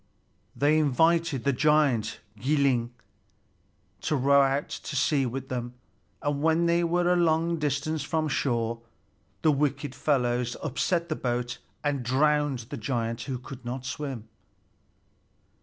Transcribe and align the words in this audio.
They 0.55 0.79
invited 0.79 1.43
the 1.43 1.53
giant 1.53 2.21
Gilling 2.39 2.89
to 4.01 4.15
row 4.15 4.41
out 4.41 4.67
to 4.67 4.95
sea 4.95 5.27
with 5.27 5.49
them, 5.49 5.75
and 6.23 6.41
when 6.41 6.65
they 6.65 6.83
were 6.83 7.13
a 7.13 7.15
long 7.15 7.59
distance 7.59 8.01
from 8.01 8.27
shore, 8.27 8.81
the 9.43 9.51
wicked 9.51 9.93
fellows 9.93 10.57
upset 10.63 11.07
the 11.09 11.15
boat 11.15 11.59
and 11.83 12.01
drowned 12.01 12.65
the 12.71 12.77
giant, 12.77 13.21
who 13.29 13.37
could 13.37 13.63
not 13.63 13.85
swim. 13.85 14.27